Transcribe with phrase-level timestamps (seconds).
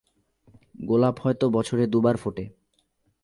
[0.85, 2.45] গোলাপ হয়তো বছরে দুবার ফোটে।